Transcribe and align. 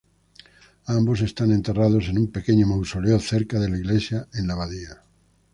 Ambos 0.87 1.21
están 1.21 1.51
enterrados 1.51 2.07
en 2.09 2.17
un 2.17 2.31
pequeño 2.31 2.65
mausoleo 2.65 3.19
cerca 3.19 3.59
de 3.59 3.69
la 3.69 3.77
iglesia 3.77 4.27
en 4.33 4.47
la 4.47 4.53
abadía. 4.53 5.03